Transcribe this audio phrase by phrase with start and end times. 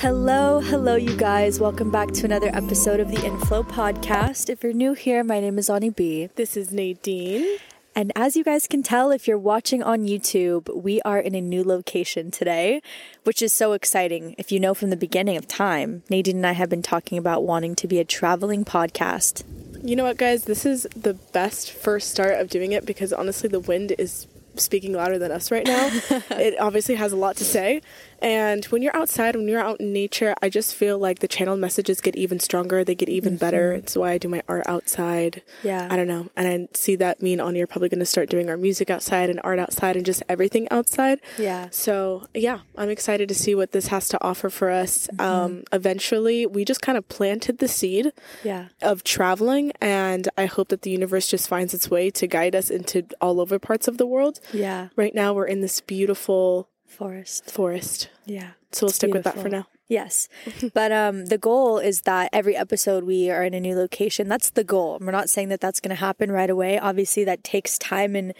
[0.00, 1.60] Hello, hello, you guys.
[1.60, 4.48] Welcome back to another episode of the Inflow podcast.
[4.48, 6.30] If you're new here, my name is Ani B.
[6.36, 7.58] This is Nadine.
[7.94, 11.40] And as you guys can tell, if you're watching on YouTube, we are in a
[11.42, 12.80] new location today,
[13.24, 14.34] which is so exciting.
[14.38, 17.42] If you know from the beginning of time, Nadine and I have been talking about
[17.42, 19.44] wanting to be a traveling podcast.
[19.86, 20.44] You know what, guys?
[20.44, 24.26] This is the best first start of doing it because honestly, the wind is
[24.56, 25.90] speaking louder than us right now.
[26.30, 27.82] it obviously has a lot to say.
[28.20, 31.56] And when you're outside, when you're out in nature, I just feel like the channel
[31.56, 32.84] messages get even stronger.
[32.84, 33.38] They get even mm-hmm.
[33.38, 33.72] better.
[33.72, 35.42] It's why I do my art outside.
[35.62, 35.88] Yeah.
[35.90, 36.28] I don't know.
[36.36, 39.30] And I see that me and are probably going to start doing our music outside
[39.30, 41.20] and art outside and just everything outside.
[41.38, 41.68] Yeah.
[41.70, 45.08] So, yeah, I'm excited to see what this has to offer for us.
[45.08, 45.20] Mm-hmm.
[45.20, 48.12] Um, eventually, we just kind of planted the seed
[48.44, 48.68] yeah.
[48.82, 49.72] of traveling.
[49.80, 53.40] And I hope that the universe just finds its way to guide us into all
[53.40, 54.40] over parts of the world.
[54.52, 54.88] Yeah.
[54.96, 57.50] Right now, we're in this beautiful Forest.
[57.50, 58.08] Forest.
[58.26, 58.50] Yeah.
[58.72, 59.30] So we'll stick beautiful.
[59.30, 59.66] with that for now.
[59.88, 60.28] Yes.
[60.74, 64.28] but um, the goal is that every episode we are in a new location.
[64.28, 64.98] That's the goal.
[65.00, 66.78] We're not saying that that's going to happen right away.
[66.78, 68.34] Obviously, that takes time and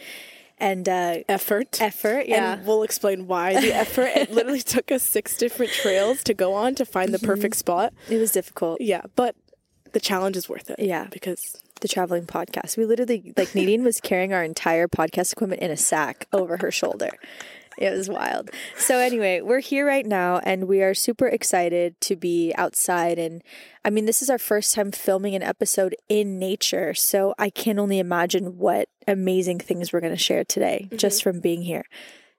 [0.57, 1.81] and uh, effort.
[1.81, 2.53] Effort, yeah.
[2.53, 4.11] And we'll explain why the effort.
[4.15, 7.25] it literally took us six different trails to go on to find the mm-hmm.
[7.25, 7.93] perfect spot.
[8.09, 8.79] It was difficult.
[8.79, 9.35] Yeah, but
[9.93, 10.79] the challenge is worth it.
[10.79, 12.77] Yeah, because the traveling podcast.
[12.77, 16.71] We literally like Nadine was carrying our entire podcast equipment in a sack over her
[16.71, 17.09] shoulder.
[17.81, 18.51] It was wild.
[18.77, 23.41] So anyway, we're here right now and we are super excited to be outside and
[23.83, 26.93] I mean this is our first time filming an episode in nature.
[26.93, 30.97] So I can only imagine what amazing things we're going to share today mm-hmm.
[30.97, 31.85] just from being here.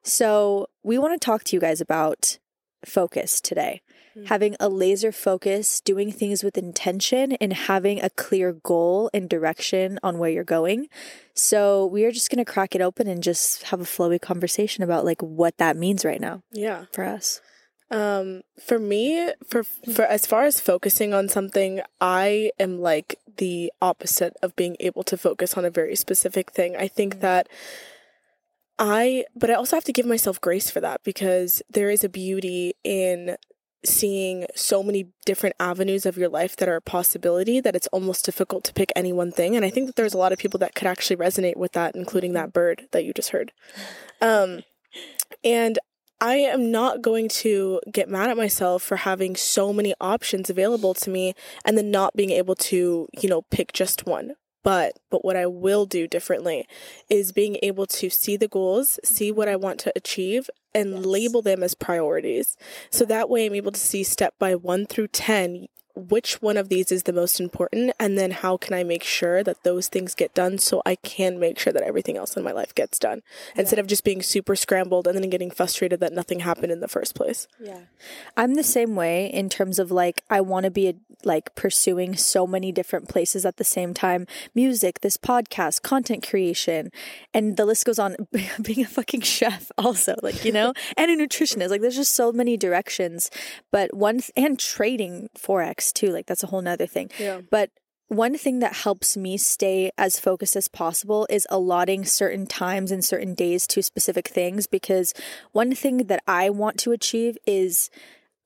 [0.05, 2.39] So, we want to talk to you guys about
[2.84, 3.83] focus today
[4.17, 4.27] mm-hmm.
[4.27, 9.99] having a laser focus, doing things with intention, and having a clear goal and direction
[10.03, 10.89] on where you're going.
[11.35, 14.85] So we are just going to crack it open and just have a flowy conversation
[14.85, 16.43] about like what that means right now.
[16.53, 16.87] Yeah.
[16.93, 17.41] For us.
[17.91, 23.71] Um, for me, for for as far as focusing on something, I am like the
[23.83, 26.75] opposite of being able to focus on a very specific thing.
[26.75, 27.21] I think mm-hmm.
[27.21, 27.49] that
[28.78, 32.09] I, but I also have to give myself grace for that because there is a
[32.09, 33.37] beauty in
[33.84, 38.25] seeing so many different avenues of your life that are a possibility that it's almost
[38.25, 39.56] difficult to pick any one thing.
[39.56, 41.94] And I think that there's a lot of people that could actually resonate with that,
[41.97, 43.53] including that bird that you just heard.
[44.21, 44.62] Um,
[45.42, 45.78] and
[46.21, 50.94] I am not going to get mad at myself for having so many options available
[50.94, 51.34] to me
[51.65, 54.34] and then not being able to, you know, pick just one.
[54.62, 56.67] But but what I will do differently
[57.09, 61.05] is being able to see the goals, see what I want to achieve and yes.
[61.05, 62.56] label them as priorities.
[62.91, 66.69] So that way I'm able to see step by 1 through 10 which one of
[66.69, 70.14] these is the most important and then how can I make sure that those things
[70.14, 73.22] get done so I can make sure that everything else in my life gets done
[73.54, 73.62] yeah.
[73.62, 76.88] instead of just being super scrambled and then getting frustrated that nothing happened in the
[76.88, 77.47] first place.
[77.60, 77.80] Yeah.
[78.36, 80.94] I'm the same way in terms of like I want to be a,
[81.25, 84.26] like pursuing so many different places at the same time.
[84.54, 86.91] Music, this podcast, content creation,
[87.34, 88.16] and the list goes on
[88.62, 91.69] being a fucking chef also like, you know, and a nutritionist.
[91.69, 93.30] Like there's just so many directions,
[93.70, 96.09] but one th- and trading forex too.
[96.09, 97.10] Like that's a whole nother thing.
[97.19, 97.41] Yeah.
[97.50, 97.70] But
[98.09, 103.03] one thing that helps me stay as focused as possible is allotting certain times and
[103.03, 105.15] certain days to specific things because
[105.53, 107.88] one thing that I want to achieve is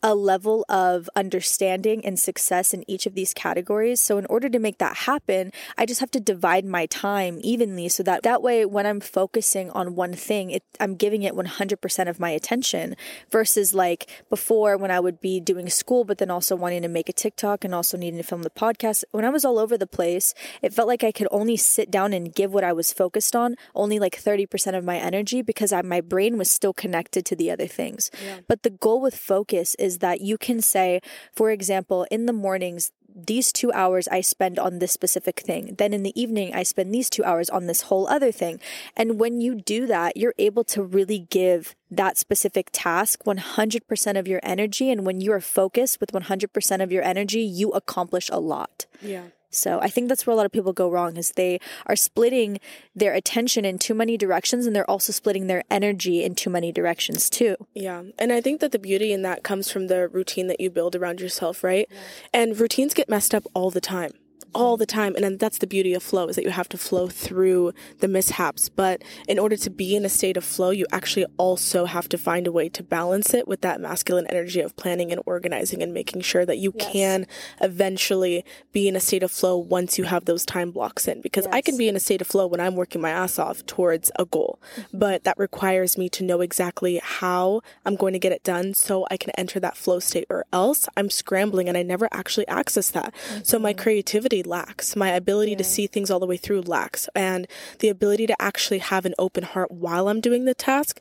[0.02, 4.00] a level of understanding and success in each of these categories.
[4.00, 7.88] So in order to make that happen, I just have to divide my time evenly
[7.88, 12.08] so that that way when I'm focusing on one thing, it, I'm giving it 100%
[12.08, 12.94] of my attention
[13.30, 17.08] versus like before when I would be doing school but then also wanting to make
[17.08, 19.04] a TikTok and also needing to film the podcast.
[19.12, 22.12] When I was all over the place, it felt like I could only sit down
[22.12, 25.82] and give what I was focused on only like 30% of my energy because I,
[25.82, 28.10] my brain was still connected to the other things.
[28.22, 28.38] Yeah.
[28.46, 31.00] But the goal with focus is is that you can say,
[31.32, 35.74] for example, in the mornings, these two hours I spend on this specific thing.
[35.78, 38.60] Then in the evening, I spend these two hours on this whole other thing.
[38.94, 44.28] And when you do that, you're able to really give that specific task 100% of
[44.28, 44.90] your energy.
[44.90, 48.84] And when you are focused with 100% of your energy, you accomplish a lot.
[49.00, 49.28] Yeah.
[49.56, 52.58] So I think that's where a lot of people go wrong is they are splitting
[52.94, 56.72] their attention in too many directions and they're also splitting their energy in too many
[56.72, 57.56] directions too.
[57.74, 58.02] Yeah.
[58.18, 60.94] And I think that the beauty in that comes from the routine that you build
[60.94, 61.88] around yourself, right?
[61.90, 61.98] Yeah.
[62.32, 64.12] And routines get messed up all the time
[64.54, 65.14] all the time.
[65.14, 68.08] And then that's the beauty of flow is that you have to flow through the
[68.08, 68.68] mishaps.
[68.68, 72.18] But in order to be in a state of flow, you actually also have to
[72.18, 75.92] find a way to balance it with that masculine energy of planning and organizing and
[75.92, 76.92] making sure that you yes.
[76.92, 77.26] can
[77.60, 81.20] eventually be in a state of flow once you have those time blocks in.
[81.20, 81.54] Because yes.
[81.54, 84.10] I can be in a state of flow when I'm working my ass off towards
[84.18, 84.98] a goal, mm-hmm.
[84.98, 89.06] but that requires me to know exactly how I'm going to get it done so
[89.10, 92.90] I can enter that flow state or else I'm scrambling and I never actually access
[92.90, 93.14] that.
[93.14, 93.44] Mm-hmm.
[93.44, 94.96] So my creativity lacks.
[94.96, 95.58] My ability yeah.
[95.58, 97.08] to see things all the way through lacks.
[97.14, 97.46] And
[97.80, 101.00] the ability to actually have an open heart while I'm doing the task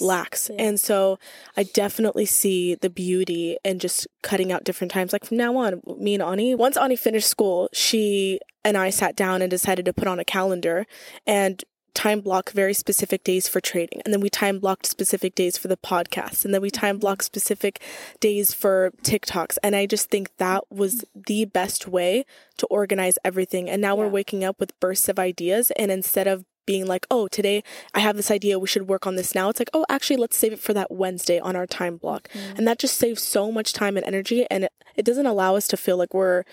[0.00, 0.50] lacks.
[0.50, 0.64] Yeah.
[0.64, 1.18] And so
[1.56, 5.12] I definitely see the beauty in just cutting out different times.
[5.12, 9.14] Like from now on, me and Ani, once Ani finished school, she and I sat
[9.14, 10.86] down and decided to put on a calendar
[11.26, 11.62] and
[11.94, 14.02] time block very specific days for trading.
[14.04, 16.44] And then we time blocked specific days for the podcast.
[16.44, 17.80] And then we time blocked specific
[18.20, 19.56] days for TikToks.
[19.62, 22.24] And I just think that was the best way
[22.58, 23.70] to organize everything.
[23.70, 24.02] And now yeah.
[24.02, 25.70] we're waking up with bursts of ideas.
[25.72, 27.62] And instead of being like, oh, today
[27.94, 29.48] I have this idea, we should work on this now.
[29.48, 32.28] It's like, oh, actually, let's save it for that Wednesday on our time block.
[32.32, 32.58] Mm.
[32.58, 34.46] And that just saves so much time and energy.
[34.50, 36.44] And it, it doesn't allow us to feel like we're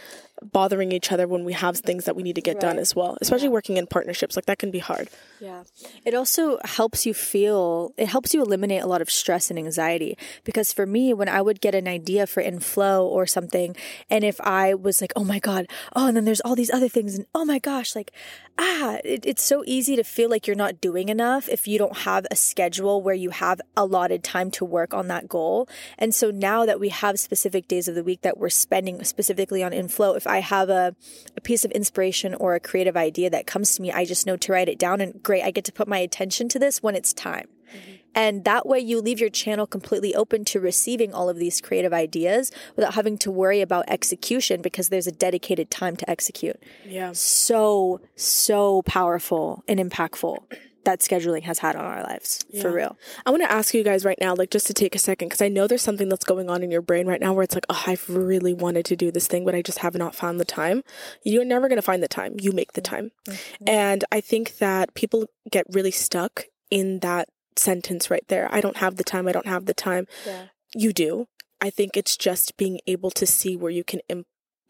[0.41, 2.61] bothering each other when we have things that we need to get right.
[2.61, 3.53] done as well, especially yeah.
[3.53, 4.35] working in partnerships.
[4.35, 5.09] Like that can be hard.
[5.39, 5.63] Yeah.
[6.05, 10.17] It also helps you feel, it helps you eliminate a lot of stress and anxiety.
[10.43, 13.75] Because for me, when I would get an idea for inflow or something,
[14.09, 16.89] and if I was like, oh my God, oh, and then there's all these other
[16.89, 18.11] things, and oh my gosh, like,
[18.57, 21.99] ah, it, it's so easy to feel like you're not doing enough if you don't
[21.99, 25.67] have a schedule where you have allotted time to work on that goal.
[25.97, 29.63] And so now that we have specific days of the week that we're spending specifically
[29.63, 30.95] on inflow, if I have a,
[31.35, 34.37] a piece of inspiration or a creative idea that comes to me, I just know
[34.37, 36.95] to write it down and great, I get to put my attention to this when
[36.95, 37.47] it's time.
[37.69, 37.91] Mm-hmm.
[38.13, 41.93] And that way you leave your channel completely open to receiving all of these creative
[41.93, 46.61] ideas without having to worry about execution because there's a dedicated time to execute.
[46.85, 47.11] Yeah.
[47.13, 50.43] So, so powerful and impactful
[50.83, 52.61] that scheduling has had on our lives yeah.
[52.61, 52.97] for real.
[53.25, 55.41] I want to ask you guys right now, like just to take a second, because
[55.41, 57.65] I know there's something that's going on in your brain right now where it's like,
[57.69, 60.45] oh, I've really wanted to do this thing, but I just have not found the
[60.45, 60.83] time.
[61.23, 62.35] You're never going to find the time.
[62.39, 63.11] You make the time.
[63.27, 63.65] Mm-hmm.
[63.67, 68.47] And I think that people get really stuck in that sentence right there.
[68.51, 69.27] I don't have the time.
[69.27, 70.07] I don't have the time.
[70.25, 70.45] Yeah.
[70.73, 71.27] You do.
[71.59, 74.01] I think it's just being able to see where you can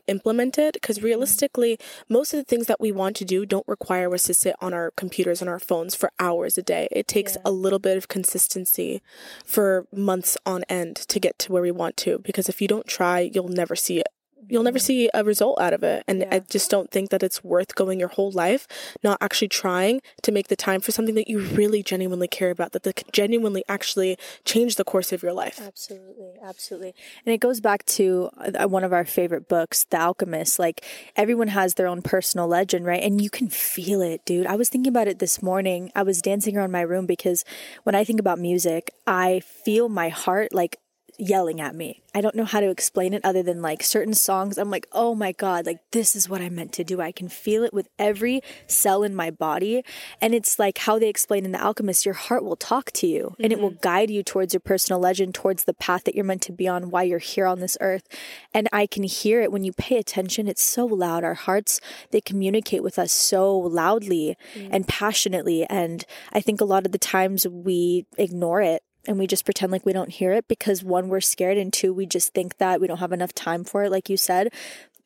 [0.08, 1.08] implement it because mm-hmm.
[1.08, 1.78] realistically
[2.10, 4.74] most of the things that we want to do don't require us to sit on
[4.74, 7.42] our computers and our phones for hours a day it takes yeah.
[7.46, 9.02] a little bit of consistency
[9.46, 12.88] for months on end to get to where we want to because if you don't
[12.88, 14.08] try you'll never see it
[14.52, 16.04] you'll never see a result out of it.
[16.08, 16.28] And yeah.
[16.32, 18.68] I just don't think that it's worth going your whole life
[19.02, 22.74] not actually trying to make the time for something that you really genuinely care about,
[22.74, 25.62] that could genuinely actually change the course of your life.
[25.66, 26.34] Absolutely.
[26.44, 26.94] Absolutely.
[27.26, 30.60] And it goes back to uh, one of our favorite books, The Alchemist.
[30.60, 30.84] Like
[31.16, 33.02] everyone has their own personal legend, right?
[33.02, 34.48] And you can feel it, dude.
[34.48, 35.92] I was thinking about it this morning.
[35.96, 37.46] I was dancing around my room because
[37.84, 40.78] when I think about music, I feel my heart like
[41.18, 42.02] yelling at me.
[42.14, 44.58] I don't know how to explain it other than like certain songs.
[44.58, 47.00] I'm like, oh my God, like this is what I meant to do.
[47.00, 49.84] I can feel it with every cell in my body.
[50.20, 53.32] And it's like how they explain in The Alchemist your heart will talk to you
[53.32, 53.44] mm-hmm.
[53.44, 53.82] and it will mm-hmm.
[53.82, 56.90] guide you towards your personal legend, towards the path that you're meant to be on,
[56.90, 58.08] why you're here on this earth.
[58.54, 60.48] And I can hear it when you pay attention.
[60.48, 61.24] It's so loud.
[61.24, 61.80] Our hearts,
[62.12, 64.74] they communicate with us so loudly mm-hmm.
[64.74, 65.66] and passionately.
[65.66, 69.72] And I think a lot of the times we ignore it and we just pretend
[69.72, 72.80] like we don't hear it because one, we're scared, and two, we just think that
[72.80, 74.54] we don't have enough time for it, like you said.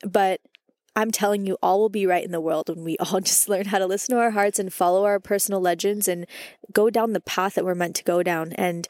[0.04, 0.42] But
[0.96, 3.66] I'm telling you, all will be right in the world when we all just learn
[3.66, 6.26] how to listen to our hearts and follow our personal legends and
[6.72, 8.54] go down the path that we're meant to go down.
[8.54, 8.88] And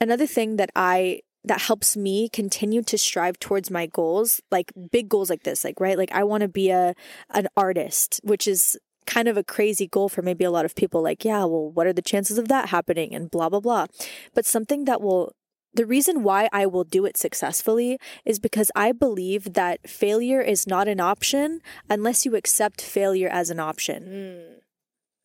[0.00, 5.08] another thing that I that helps me continue to strive towards my goals like big
[5.08, 6.94] goals like this like right like i want to be a
[7.30, 8.76] an artist which is
[9.08, 11.86] kind of a crazy goal for maybe a lot of people like yeah well what
[11.86, 13.86] are the chances of that happening and blah blah blah
[14.34, 15.32] but something that will
[15.72, 20.66] the reason why I will do it successfully is because I believe that failure is
[20.66, 24.04] not an option unless you accept failure as an option.
[24.04, 24.60] Mm,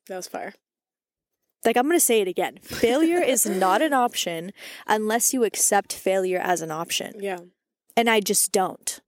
[0.07, 0.53] that was fire.
[1.65, 2.57] Like, I'm going to say it again.
[2.61, 4.51] Failure is not an option
[4.85, 7.13] unless you accept failure as an option.
[7.19, 7.39] Yeah.
[7.95, 8.99] And I just don't.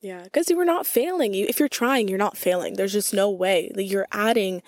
[0.00, 1.34] Yeah, because you were not failing.
[1.34, 2.74] You, if you're trying, you're not failing.
[2.74, 3.70] There's just no way.
[3.74, 4.62] Like, you're adding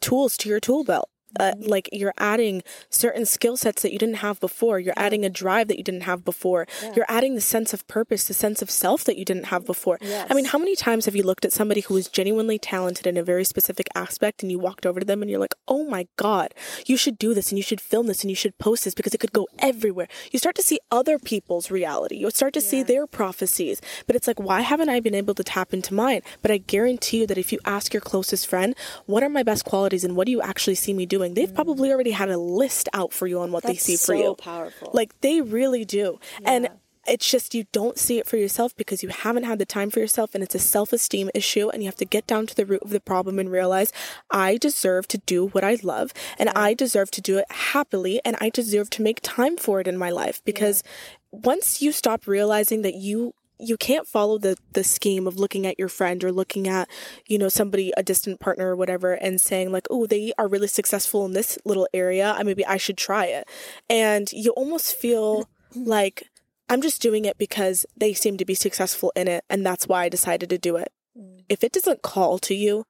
[0.00, 1.08] tools to your tool belt.
[1.38, 4.78] Uh, like you're adding certain skill sets that you didn't have before.
[4.78, 6.66] You're adding a drive that you didn't have before.
[6.94, 9.98] You're adding the sense of purpose the sense of self that you didn't have before.
[10.30, 13.16] I mean how many times have you looked at somebody who is genuinely talented in
[13.16, 16.06] a very specific aspect and you walked over to them and you're like oh my
[16.16, 16.54] god
[16.86, 19.14] you should do this and you should film this and you should post this because
[19.14, 20.08] it could go everywhere.
[20.30, 22.16] You start to see other people's reality.
[22.16, 23.80] You start to see their prophecies.
[24.06, 26.22] But it's like why haven't i been able to tap into mine?
[26.42, 28.74] But i guarantee you that if you ask your closest friend
[29.06, 31.54] what are my best qualities and what do you actually see me doing they've mm.
[31.54, 34.14] probably already had a list out for you on what they That's see for so
[34.14, 34.34] you.
[34.34, 34.90] powerful.
[34.94, 36.18] like they really do.
[36.44, 36.68] And
[37.06, 39.98] it's just you don't see it for yourself because you haven't had the time for
[39.98, 42.82] yourself and it's a self-esteem issue and you have to get down to the root
[42.82, 43.92] of the problem and realize
[44.30, 48.36] I deserve to do what I love and I deserve to do it happily and
[48.40, 50.42] I deserve to make time for it in my life.
[50.44, 50.82] Because
[51.30, 55.78] once you stop realizing that you you can't follow the the scheme of looking at
[55.78, 56.88] your friend or looking at
[57.26, 60.68] you know somebody a distant partner or whatever and saying like oh they are really
[60.68, 62.34] successful in this little area.
[62.36, 63.48] I maybe I should try it.
[63.88, 65.84] And you almost feel mm-hmm.
[65.84, 66.24] like
[66.68, 70.04] I'm just doing it because they seem to be successful in it and that's why
[70.04, 70.92] I decided to do it.
[71.18, 71.44] Mm.
[71.48, 72.84] If it doesn't call to you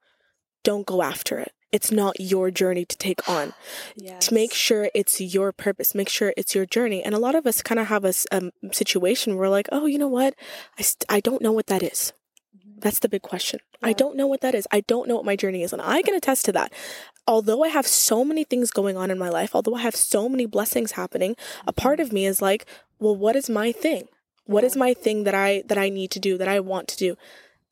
[0.63, 3.53] don't go after it it's not your journey to take on
[4.19, 7.03] to make sure it's your purpose, make sure it's your journey.
[7.03, 9.85] And a lot of us kind of have a um, situation where we're like, oh,
[9.85, 10.33] you know what?
[10.77, 12.13] I, st- I don't know what that is.
[12.81, 13.59] That's the big question.
[13.83, 14.67] I don't know what that is.
[14.71, 15.73] I don't know what my journey is.
[15.73, 16.71] And I can attest to that.
[17.27, 20.29] Although I have so many things going on in my life, although I have so
[20.29, 21.35] many blessings happening,
[21.67, 22.65] a part of me is like,
[22.97, 24.07] well, what is my thing?
[24.45, 26.97] What is my thing that I that I need to do, that I want to
[26.97, 27.17] do?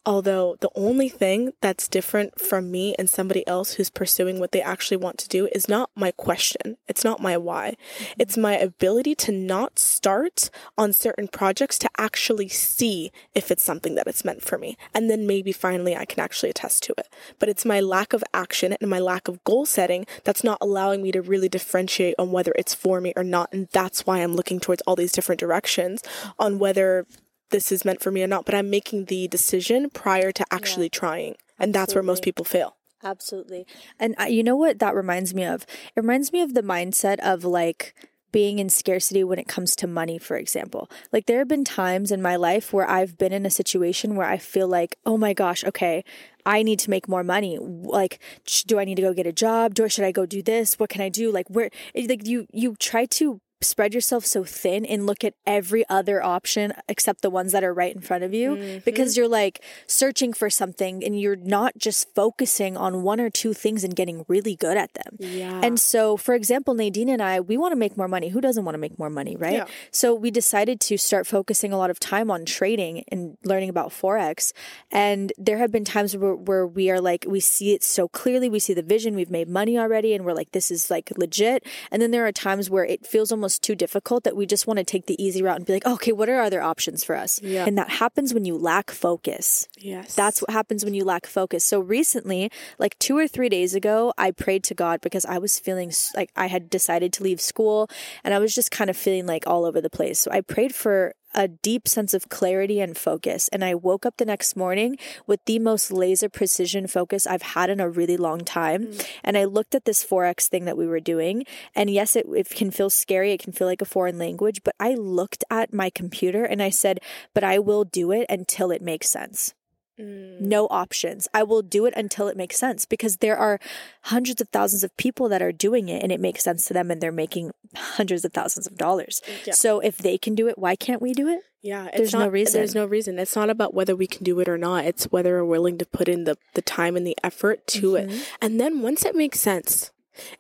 [0.08, 4.62] Although the only thing that's different from me and somebody else who's pursuing what they
[4.62, 6.78] actually want to do is not my question.
[6.88, 7.76] It's not my why.
[8.00, 8.22] Mm-hmm.
[8.22, 13.96] It's my ability to not start on certain projects to actually see if it's something
[13.96, 14.78] that it's meant for me.
[14.94, 17.10] And then maybe finally I can actually attest to it.
[17.38, 21.04] But it's my lack of action and my lack of goal setting that's not allowing
[21.04, 23.50] me to really differentiate on whether it's for me or not.
[23.52, 26.02] And that's why I'm looking towards all these different directions
[26.40, 27.06] on whether
[27.50, 30.90] this is meant for me or not, but I'm making the decision prior to actually
[30.90, 31.36] trying.
[31.60, 32.76] And that's where most people fail.
[33.04, 33.66] Absolutely.
[34.00, 35.64] And uh, you know what that reminds me of?
[35.96, 37.94] It reminds me of the mindset of like
[38.32, 40.90] being in scarcity when it comes to money, for example.
[41.12, 44.28] Like there have been times in my life where I've been in a situation where
[44.28, 46.04] I feel like, oh my gosh, okay,
[46.46, 47.58] I need to make more money.
[47.60, 48.20] Like,
[48.66, 49.74] do I need to go get a job?
[49.74, 50.78] Do I should I go do this?
[50.80, 51.32] What can I do?
[51.32, 51.70] Like, where?
[51.96, 56.74] Like you, you try to spread yourself so thin and look at every other option
[56.88, 58.80] except the ones that are right in front of you mm-hmm.
[58.86, 63.54] because you're like searching for something and you're not just focusing on one or two
[63.54, 65.18] things and getting really good at them.
[65.20, 65.60] Yeah.
[65.64, 68.30] And so, for example, Nadine and I, we want to make more money.
[68.30, 69.54] Who doesn't want to make more money, right?
[69.54, 69.66] Yeah.
[69.92, 73.90] So we decided to start focusing a lot of time on trading and learning about
[73.90, 74.54] Forex.
[74.92, 78.50] And there have been times where, where we are like, we see it so clearly,
[78.50, 81.66] we see the vision, we've made money already, and we're like, this is like legit.
[81.92, 84.78] And then there are times where it feels almost too difficult that we just want
[84.78, 87.40] to take the easy route and be like, okay, what are other options for us?
[87.42, 87.66] Yeah.
[87.66, 89.68] And that happens when you lack focus.
[89.78, 90.16] yes.
[90.16, 91.64] That's what happens when you lack focus.
[91.64, 95.60] So recently, like two or three days ago, I prayed to God because I was
[95.60, 97.90] feeling like I had decided to leave school
[98.24, 100.20] and I was just kind of feeling like all over the place.
[100.20, 103.48] So I prayed for a deep sense of clarity and focus.
[103.50, 107.70] And I woke up the next morning with the most laser precision focus I've had
[107.70, 108.88] in a really long time.
[108.88, 109.08] Mm.
[109.24, 111.44] And I looked at this Forex thing that we were doing.
[111.76, 113.34] And yes, it, it can feel scary.
[113.34, 114.64] It can feel like a foreign language.
[114.64, 117.00] But I looked at my computer and I said,
[117.34, 119.54] but I will do it until it makes sense
[120.00, 120.42] Mm.
[120.42, 121.28] no options.
[121.34, 123.60] I will do it until it makes sense because there are
[124.04, 126.92] hundreds of thousands of people that are doing it and it makes sense to them
[126.92, 129.22] and they're making hundreds of thousands of dollars.
[129.46, 129.54] Yeah.
[129.54, 131.42] So if they can do it, why can't we do it?
[131.64, 132.54] Yeah, it's There's no reason.
[132.60, 133.18] There's no reason.
[133.18, 134.86] It's not about whether we can do it or not.
[134.86, 138.10] It's whether we're willing to put in the, the time and the effort to Mm-hmm.
[138.12, 138.32] it.
[138.42, 139.92] And then once it makes sense,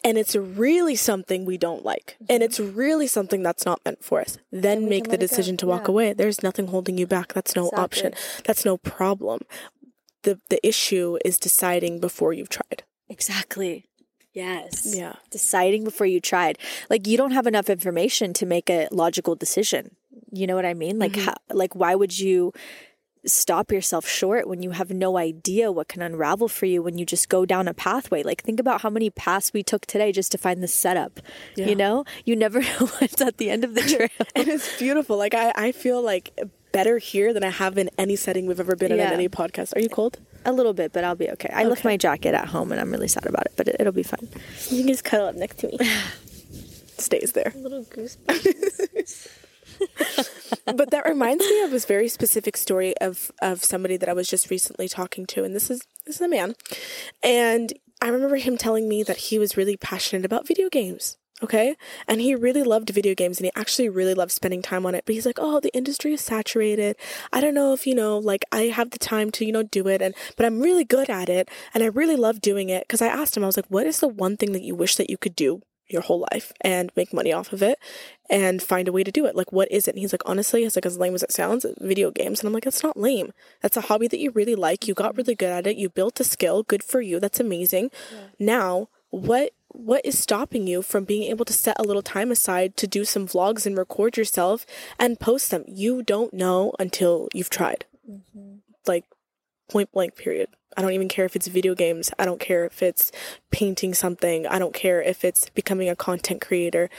[0.03, 4.19] and it's really something we don't like, and it's really something that's not meant for
[4.21, 4.89] us, then Mm-hmm.
[4.89, 5.91] make the decision to walk Yeah.
[5.91, 6.13] away.
[6.13, 7.33] There's nothing holding you back.
[7.33, 7.83] That's no Exactly.
[7.83, 8.13] option.
[8.45, 9.41] That's no problem.
[10.23, 12.83] The the issue is deciding before you've tried.
[13.09, 13.85] Exactly.
[14.33, 14.93] Yes.
[14.95, 15.15] Yeah.
[15.31, 16.57] Deciding before you tried.
[16.89, 19.95] Like you don't have enough information to make a logical decision.
[20.31, 20.99] You know what I mean?
[20.99, 22.53] Like how, like why would you
[23.27, 27.05] stop yourself short when you have no idea what can unravel for you when you
[27.05, 28.23] just go down a pathway?
[28.23, 31.19] Like think about how many paths we took today just to find the setup.
[31.55, 31.67] Yeah.
[31.67, 32.05] You know?
[32.25, 34.27] You never know what's at the end of the trail.
[34.35, 35.17] and it's beautiful.
[35.17, 36.37] Like I, I feel like
[36.71, 39.07] better here than I have in any setting we've ever been in Yeah.
[39.07, 39.75] in any podcast.
[39.75, 40.19] Are you cold?
[40.45, 41.49] a little bit, but I'll be okay.
[41.53, 43.91] I left my jacket at home and I'm really sad about it, but it, it'll
[43.91, 44.29] be fine.
[44.69, 45.77] You can just cuddle up next to me.
[46.97, 47.51] Stays there.
[47.55, 49.29] Little goosebumps.
[50.65, 54.27] but that reminds me of this very specific story of of somebody that I was
[54.27, 56.55] just recently talking to, and this is this is a man,
[57.23, 61.17] and I remember him telling me that he was really passionate about video games.
[61.43, 61.75] Okay.
[62.07, 65.03] And he really loved video games and he actually really loved spending time on it.
[65.05, 66.95] But he's like, oh, the industry is saturated.
[67.31, 69.87] I don't know if, you know, like I have the time to, you know, do
[69.87, 70.01] it.
[70.01, 71.47] And, but I'm really good at it.
[71.75, 72.87] And I really love doing it.
[72.89, 74.95] Cause I asked him, I was like, what is the one thing that you wish
[74.95, 77.79] that you could do your whole life and make money off of it
[78.29, 79.35] and find a way to do it.
[79.35, 79.91] Like, what is it?
[79.91, 82.39] And he's like, honestly, it's like as lame as it sounds, video games.
[82.39, 83.31] And I'm like, it's not lame.
[83.61, 84.87] That's a hobby that you really like.
[84.87, 85.77] You got really good at it.
[85.77, 86.63] You built a skill.
[86.63, 87.19] Good for you.
[87.19, 87.91] That's amazing.
[88.11, 88.19] Yeah.
[88.39, 92.75] Now, what what is stopping you from being able to set a little time aside
[92.77, 94.65] to do some vlogs and record yourself
[94.97, 95.63] and post them?
[95.67, 97.85] You don't know until you've tried.
[98.09, 98.55] Mm-hmm.
[98.87, 99.05] Like,
[99.69, 100.49] point blank, period.
[100.75, 102.11] I don't even care if it's video games.
[102.19, 103.11] I don't care if it's
[103.51, 104.45] painting something.
[104.45, 106.89] I don't care if it's becoming a content creator.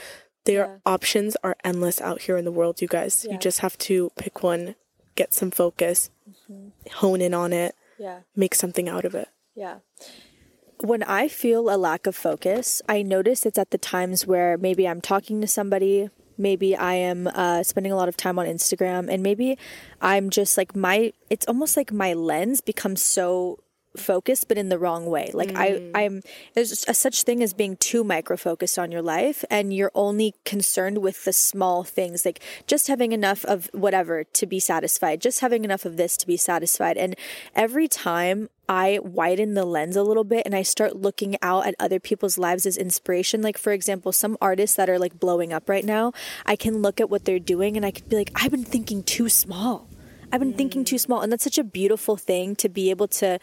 [0.45, 0.75] Their yeah.
[0.85, 3.25] options are endless out here in the world, you guys.
[3.25, 3.33] Yeah.
[3.33, 4.75] You just have to pick one,
[5.15, 6.69] get some focus, mm-hmm.
[6.95, 8.19] hone in on it, yeah.
[8.35, 9.29] make something out of it.
[9.55, 9.77] Yeah
[10.81, 14.87] when I feel a lack of focus, I notice it's at the times where maybe
[14.87, 16.09] I'm talking to somebody,
[16.39, 19.57] maybe I am uh, spending a lot of time on Instagram, and maybe
[20.01, 23.59] I'm just like my, it's almost like my lens becomes so
[23.97, 25.91] focused but in the wrong way like mm.
[25.95, 26.21] i i'm
[26.53, 30.35] there's a such thing as being too micro focused on your life and you're only
[30.45, 35.39] concerned with the small things like just having enough of whatever to be satisfied just
[35.39, 37.15] having enough of this to be satisfied and
[37.55, 41.73] every time I widen the lens a little bit and I start looking out at
[41.79, 43.41] other people's lives as inspiration.
[43.41, 46.13] Like, for example, some artists that are like blowing up right now,
[46.45, 49.01] I can look at what they're doing and I could be like, I've been thinking
[49.01, 49.87] too small.
[50.31, 50.57] I've been mm.
[50.57, 51.21] thinking too small.
[51.21, 53.39] And that's such a beautiful thing to be able to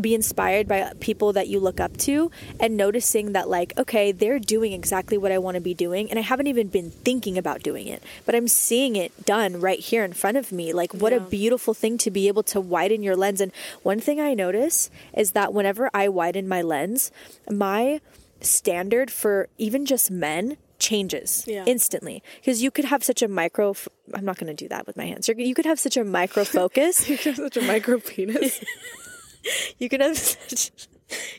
[0.00, 4.38] be inspired by people that you look up to and noticing that like okay they're
[4.38, 7.62] doing exactly what i want to be doing and i haven't even been thinking about
[7.62, 11.12] doing it but i'm seeing it done right here in front of me like what
[11.12, 11.18] yeah.
[11.18, 13.52] a beautiful thing to be able to widen your lens and
[13.82, 17.10] one thing i notice is that whenever i widen my lens
[17.50, 18.00] my
[18.40, 21.64] standard for even just men changes yeah.
[21.66, 24.86] instantly because you could have such a micro f- i'm not going to do that
[24.86, 27.62] with my hands you could have such a micro focus you could have such a
[27.62, 28.62] micro penis
[29.78, 30.70] you can have such,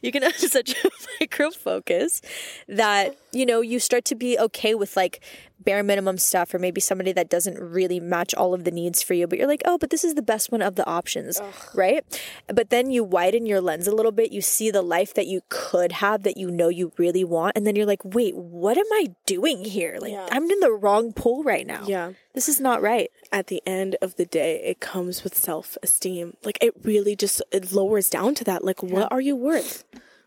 [0.02, 2.22] you can have such a micro focus
[2.68, 5.22] that you know you start to be okay with like
[5.60, 9.14] bare minimum stuff or maybe somebody that doesn't really match all of the needs for
[9.14, 11.54] you but you're like oh but this is the best one of the options Ugh.
[11.74, 12.22] right?
[12.48, 15.42] But then you widen your lens a little bit you see the life that you
[15.50, 18.86] could have that you know you really want and then you're like wait what am
[18.94, 19.98] i doing here?
[20.00, 20.28] Like yeah.
[20.32, 21.84] i'm in the wrong pool right now.
[21.86, 22.14] Yeah.
[22.34, 23.10] This is not right.
[23.32, 26.38] At the end of the day it comes with self-esteem.
[26.44, 28.64] Like it really just it lowers down to that.
[28.64, 28.90] Like yeah.
[28.90, 29.84] what are you worth?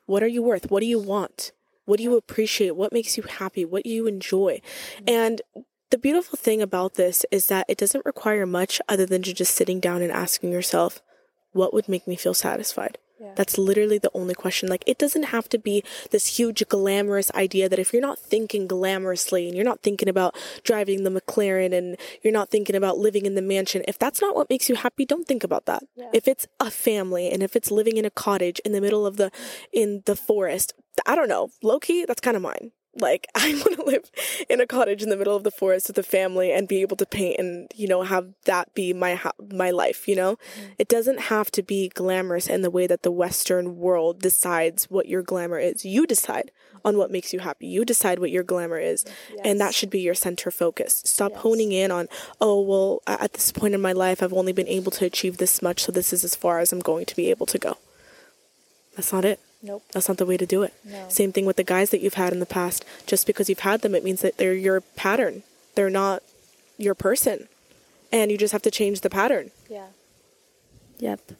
[0.06, 0.70] What are you worth?
[0.70, 1.52] What do you want
[1.90, 2.76] what do you appreciate?
[2.76, 3.64] What makes you happy?
[3.64, 4.62] What do you enjoy?
[5.08, 5.42] And
[5.90, 9.80] the beautiful thing about this is that it doesn't require much other than just sitting
[9.80, 11.02] down and asking yourself,
[11.50, 12.96] what would make me feel satisfied?
[13.20, 13.32] Yeah.
[13.34, 14.68] That's literally the only question.
[14.68, 18.68] Like, it doesn't have to be this huge glamorous idea that if you're not thinking
[18.68, 23.26] glamorously and you're not thinking about driving the McLaren and you're not thinking about living
[23.26, 25.82] in the mansion, if that's not what makes you happy, don't think about that.
[25.96, 26.08] Yeah.
[26.14, 29.16] If it's a family and if it's living in a cottage in the middle of
[29.16, 29.30] the,
[29.72, 30.72] in the forest,
[31.06, 32.72] I don't know, low key, that's kind of mine.
[32.98, 34.10] Like, I want to live
[34.48, 36.96] in a cottage in the middle of the forest with a family and be able
[36.96, 40.36] to paint and, you know, have that be my, ha- my life, you know?
[40.36, 40.72] Mm-hmm.
[40.78, 45.08] It doesn't have to be glamorous in the way that the Western world decides what
[45.08, 45.84] your glamour is.
[45.84, 46.50] You decide
[46.84, 47.66] on what makes you happy.
[47.66, 49.04] You decide what your glamour is.
[49.30, 49.40] Yes.
[49.44, 51.02] And that should be your center focus.
[51.04, 51.40] Stop yes.
[51.42, 52.08] honing in on,
[52.40, 55.62] oh, well, at this point in my life, I've only been able to achieve this
[55.62, 57.76] much, so this is as far as I'm going to be able to go.
[58.96, 59.40] That's not it.
[59.62, 59.82] Nope.
[59.92, 60.72] That's not the way to do it.
[60.84, 61.06] No.
[61.08, 62.84] Same thing with the guys that you've had in the past.
[63.06, 65.42] Just because you've had them, it means that they're your pattern.
[65.74, 66.22] They're not
[66.78, 67.48] your person.
[68.10, 69.50] And you just have to change the pattern.
[69.68, 69.88] Yeah.
[70.98, 71.32] Yep.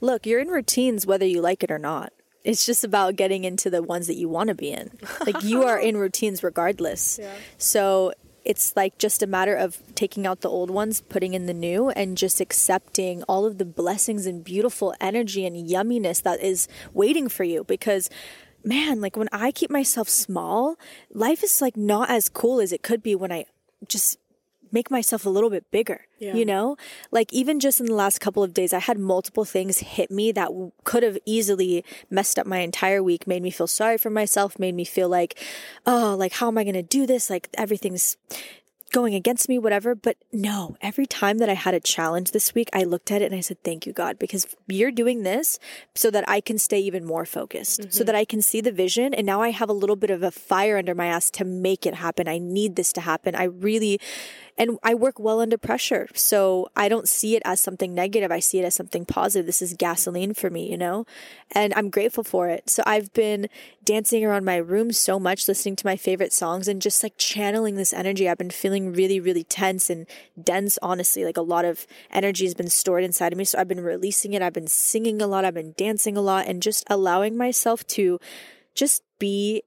[0.00, 2.12] Look, you're in routines whether you like it or not.
[2.44, 4.90] It's just about getting into the ones that you want to be in.
[5.24, 7.18] Like you are in routines regardless.
[7.20, 7.34] Yeah.
[7.56, 8.12] So
[8.44, 11.90] it's like just a matter of taking out the old ones, putting in the new,
[11.90, 17.28] and just accepting all of the blessings and beautiful energy and yumminess that is waiting
[17.28, 17.64] for you.
[17.64, 18.10] Because,
[18.62, 20.76] man, like when I keep myself small,
[21.12, 23.46] life is like not as cool as it could be when I
[23.88, 24.18] just
[24.74, 26.06] make myself a little bit bigger.
[26.18, 26.34] Yeah.
[26.34, 26.76] You know,
[27.10, 30.32] like even just in the last couple of days, I had multiple things hit me
[30.32, 30.50] that
[30.82, 34.74] could have easily messed up my entire week, made me feel sorry for myself, made
[34.74, 35.38] me feel like,
[35.86, 37.30] oh, like, how am I going to do this?
[37.30, 38.16] Like, everything's
[38.94, 39.96] going against me, whatever.
[39.96, 43.26] But no, every time that I had a challenge this week, I looked at it
[43.26, 45.58] and I said, Thank you, God, because you're doing this
[45.96, 47.90] so that I can stay even more focused, mm-hmm.
[47.90, 49.12] so that I can see the vision.
[49.12, 51.86] And now I have a little bit of a fire under my ass to make
[51.86, 52.28] it happen.
[52.28, 53.34] I need this to happen.
[53.34, 54.00] I really,
[54.56, 56.08] and I work well under pressure.
[56.14, 58.30] So I don't see it as something negative.
[58.30, 59.46] I see it as something positive.
[59.46, 61.06] This is gasoline for me, you know?
[61.52, 62.70] And I'm grateful for it.
[62.70, 63.48] So I've been
[63.84, 67.74] dancing around my room so much, listening to my favorite songs and just like channeling
[67.74, 68.28] this energy.
[68.28, 70.06] I've been feeling really, really tense and
[70.40, 71.24] dense, honestly.
[71.24, 73.44] Like a lot of energy has been stored inside of me.
[73.44, 74.42] So I've been releasing it.
[74.42, 75.44] I've been singing a lot.
[75.44, 78.20] I've been dancing a lot and just allowing myself to
[78.74, 79.62] just be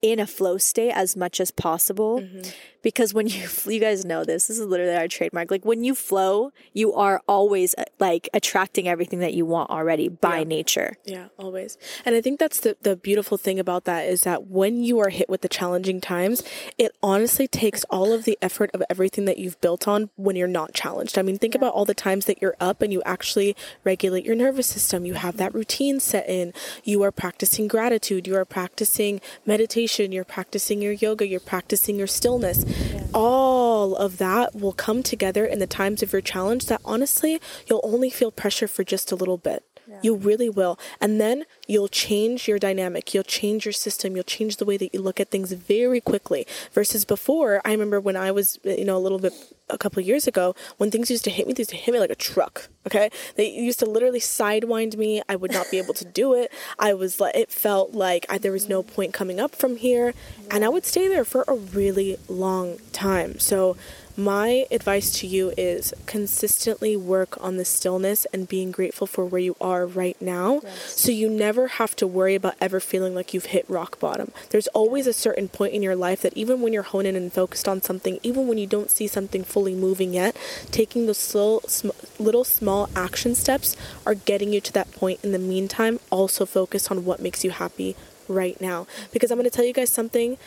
[0.00, 2.48] in a flow state as much as possible mm-hmm.
[2.82, 5.94] Because when you you guys know this this is literally our trademark like when you
[5.94, 10.44] flow you are always uh, like attracting everything that you want already by yeah.
[10.44, 10.96] nature.
[11.04, 11.78] Yeah always.
[12.04, 15.10] And i think that's the the beautiful thing about that is that when you are
[15.10, 16.42] hit with the challenging times
[16.76, 20.48] it honestly takes all of the effort of everything that you've built on when you're
[20.48, 21.18] not challenged.
[21.18, 21.58] I mean think yeah.
[21.58, 25.04] about all the times that you're up and you actually regulate your nervous system.
[25.04, 26.52] You have that routine set in.
[26.84, 28.26] You are practicing gratitude.
[28.26, 29.68] You are practicing meditation.
[29.68, 32.64] Meditation, you're practicing your yoga, you're practicing your stillness.
[32.68, 33.06] Yeah.
[33.14, 37.80] All of that will come together in the times of your challenge that honestly, you'll
[37.82, 39.64] only feel pressure for just a little bit.
[39.86, 40.00] Yeah.
[40.02, 40.78] You really will.
[41.00, 43.14] And then you'll change your dynamic.
[43.14, 44.16] You'll change your system.
[44.16, 46.46] You'll change the way that you look at things very quickly.
[46.72, 49.34] Versus before, I remember when I was, you know, a little bit
[49.70, 52.00] a couple years ago, when things used to hit me, they used to hit me
[52.00, 52.68] like a truck.
[52.86, 53.10] Okay.
[53.36, 55.22] They used to literally sidewind me.
[55.28, 56.50] I would not be able to do it.
[56.78, 60.14] I was like, it felt like I, there was no point coming up from here.
[60.50, 63.38] And I would stay there for a really long time.
[63.38, 63.76] So,
[64.18, 69.40] my advice to you is consistently work on the stillness and being grateful for where
[69.40, 71.00] you are right now yes.
[71.00, 74.30] so you never have to worry about ever feeling like you've hit rock bottom.
[74.50, 77.66] There's always a certain point in your life that even when you're honing and focused
[77.66, 80.36] on something, even when you don't see something fully moving yet,
[80.70, 81.90] taking those slow, sm-
[82.20, 85.18] little small action steps are getting you to that point.
[85.24, 87.96] In the meantime, also focus on what makes you happy
[88.28, 88.86] right now.
[89.12, 90.38] Because I'm going to tell you guys something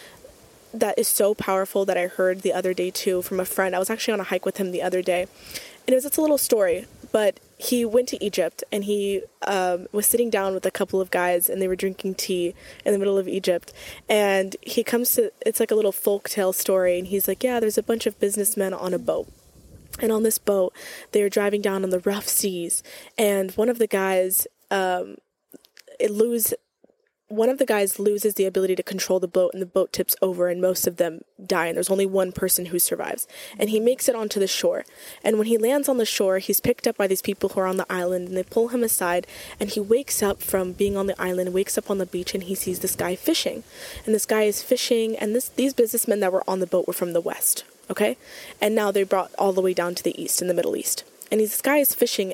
[0.73, 3.75] that is so powerful that I heard the other day too from a friend.
[3.75, 6.17] I was actually on a hike with him the other day, and it was it's
[6.17, 10.65] a little story, but he went to Egypt and he um, was sitting down with
[10.65, 13.71] a couple of guys and they were drinking tea in the middle of Egypt.
[14.09, 17.59] And he comes to it's like a little folk tale story, and he's like, "Yeah,
[17.59, 19.27] there's a bunch of businessmen on a boat."
[19.99, 20.73] And on this boat,
[21.11, 22.81] they're driving down on the rough seas,
[23.17, 25.17] and one of the guys um,
[25.99, 26.53] it lose
[27.31, 30.15] one of the guys loses the ability to control the boat and the boat tips
[30.21, 33.27] over and most of them die and there's only one person who survives.
[33.57, 34.85] And he makes it onto the shore.
[35.23, 37.67] And when he lands on the shore he's picked up by these people who are
[37.67, 39.27] on the island and they pull him aside
[39.59, 42.43] and he wakes up from being on the island wakes up on the beach and
[42.43, 43.63] he sees this guy fishing.
[44.05, 46.93] And this guy is fishing and this these businessmen that were on the boat were
[46.93, 48.17] from the west okay?
[48.61, 51.03] And now they brought all the way down to the east in the middle east.
[51.31, 52.33] And this guy is fishing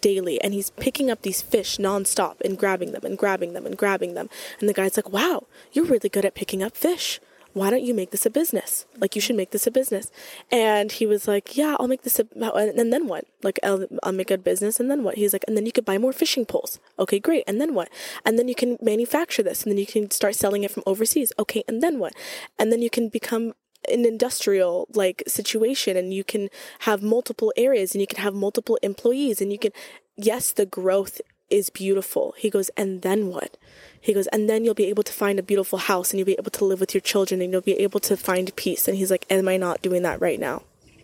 [0.00, 3.76] daily and he's picking up these fish nonstop and grabbing them and grabbing them and
[3.76, 4.28] grabbing them.
[4.60, 7.20] And the guy's like, wow, you're really good at picking up fish.
[7.54, 8.84] Why don't you make this a business?
[8.98, 10.10] Like, you should make this a business.
[10.50, 13.26] And he was like, yeah, I'll make this a, oh, and then what?
[13.44, 15.14] Like, I'll, I'll make a business and then what?
[15.16, 16.80] He's like, and then you could buy more fishing poles.
[16.98, 17.44] Okay, great.
[17.46, 17.90] And then what?
[18.24, 21.32] And then you can manufacture this and then you can start selling it from overseas.
[21.38, 22.12] Okay, and then what?
[22.58, 23.54] And then you can become
[23.90, 26.48] an industrial like situation and you can
[26.80, 29.72] have multiple areas and you can have multiple employees and you can
[30.16, 31.20] yes the growth
[31.50, 32.34] is beautiful.
[32.36, 33.56] He goes and then what?
[34.00, 36.38] He goes and then you'll be able to find a beautiful house and you'll be
[36.38, 38.88] able to live with your children and you'll be able to find peace.
[38.88, 40.62] And he's like am i not doing that right now?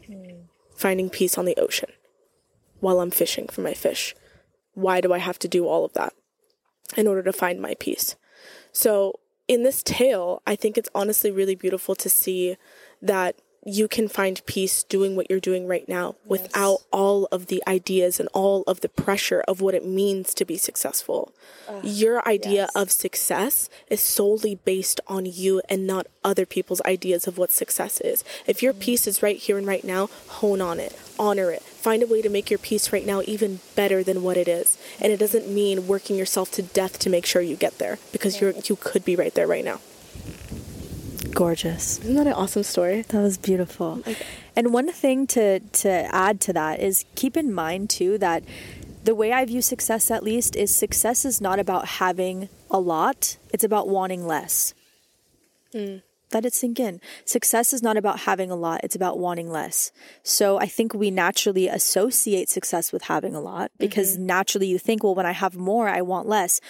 [0.09, 0.47] Mm.
[0.75, 1.91] finding peace on the ocean
[2.81, 4.15] while i'm fishing for my fish.
[4.75, 6.15] Why do i have to do all of that
[6.97, 8.17] in order to find my peace?
[8.73, 12.57] So in this tale, I think it's honestly really beautiful to see
[13.03, 13.35] that
[13.67, 16.29] you can find peace doing what you're doing right now yes.
[16.29, 20.45] without all of the ideas and all of the pressure of what it means to
[20.45, 21.35] be successful.
[21.69, 22.77] Uh, Your idea yes.
[22.77, 28.01] of success is solely based on you and not other people's ideas of what success
[28.01, 28.23] is.
[28.47, 28.83] If your mm-hmm.
[28.83, 32.23] peace is right here and right now, hone on it, honor it, find a way
[32.23, 34.79] to make your peace right now even better than what it is.
[35.01, 38.41] And it doesn't mean working yourself to death to make sure you get there because
[38.41, 39.81] you're you could be right there right now
[41.31, 41.99] gorgeous.
[42.01, 43.03] Isn't that an awesome story?
[43.03, 44.01] That was beautiful.
[44.07, 44.27] Okay.
[44.57, 48.45] And one thing to to add to that is keep in mind too that
[49.05, 53.39] the way I view success at least is success is not about having a lot,
[53.53, 54.75] it's about wanting less.
[55.75, 56.03] Mm.
[56.33, 57.01] Let it sink in.
[57.25, 59.93] Success is not about having a lot, it's about wanting less.
[60.23, 64.27] So I think we naturally associate success with having a lot because mm-hmm.
[64.27, 66.61] naturally you think, well, when I have more, I want less.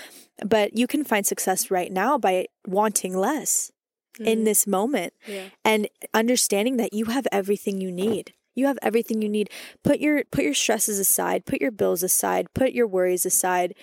[0.45, 3.71] But you can find success right now by wanting less
[4.19, 4.27] mm.
[4.27, 5.49] in this moment yeah.
[5.65, 8.33] and understanding that you have everything you need.
[8.55, 9.49] You have everything you need.
[9.85, 13.75] Put your put your stresses aside, put your bills aside, put your worries aside.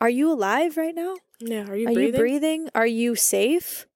[0.00, 1.16] Are you alive right now?
[1.38, 2.14] Yeah, are you are breathing?
[2.14, 2.68] you breathing?
[2.74, 3.86] Are you safe?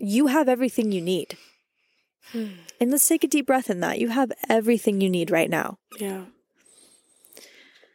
[0.00, 1.36] You have everything you need.
[2.32, 2.46] Hmm.
[2.80, 3.98] And let's take a deep breath in that.
[3.98, 5.78] You have everything you need right now.
[5.98, 6.24] Yeah.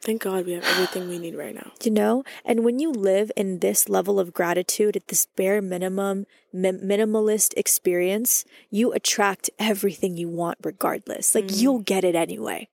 [0.04, 1.72] Thank God we have everything we need right now.
[1.84, 2.24] You know?
[2.46, 7.56] And when you live in this level of gratitude at this bare minimum, mi- minimalist
[7.58, 11.34] experience, you attract everything you want regardless.
[11.34, 11.60] Like mm-hmm.
[11.60, 12.70] you'll get it anyway.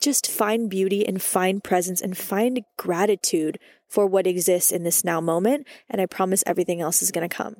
[0.00, 3.60] Just find beauty and find presence and find gratitude
[3.92, 5.66] for what exists in this now moment.
[5.90, 7.56] And I promise everything else is going to come.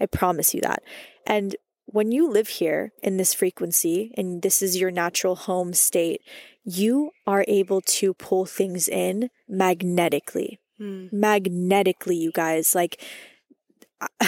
[0.00, 0.82] I promise you that.
[1.24, 1.54] And
[1.86, 6.20] when you live here in this frequency and this is your natural home state,
[6.64, 10.58] you are able to pull things in magnetically.
[10.78, 11.06] Hmm.
[11.12, 12.74] Magnetically, you guys.
[12.74, 13.00] Like,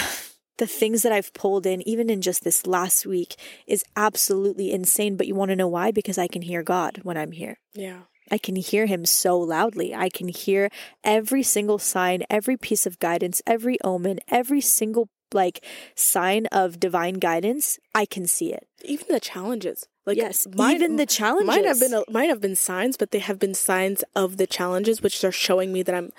[0.59, 3.35] the things that I've pulled in, even in just this last week,
[3.67, 5.17] is absolutely insane.
[5.17, 5.91] But you want to know why?
[5.91, 7.59] Because I can hear God when I'm here.
[7.75, 8.03] Yeah.
[8.31, 9.95] I can hear him so loudly.
[9.95, 10.71] I can hear
[11.05, 15.65] every single sign, every piece of guidance, every omen, every single like
[15.95, 17.79] sign of divine guidance.
[17.95, 18.67] I can see it.
[18.85, 19.87] Even the challenges.
[20.07, 21.47] Like Yes, even the challenges.
[21.47, 24.47] Might have been a, might have been signs, but they have been signs of the
[24.47, 26.11] challenges, which are showing me that I'm